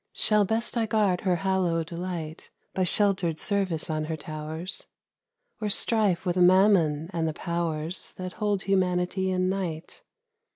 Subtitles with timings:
[0.13, 4.87] Shall best I guard her hallowed light By sheltered service on her tow'rs,
[5.61, 10.01] Or strife with Mammon and the pow'rs That hold humanity in night